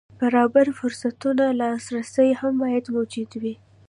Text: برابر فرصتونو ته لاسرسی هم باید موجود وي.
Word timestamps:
برابر 0.19 0.65
فرصتونو 0.79 1.37
ته 1.39 1.47
لاسرسی 1.59 2.29
هم 2.39 2.53
باید 2.61 2.85
موجود 2.95 3.31
وي. 3.41 3.53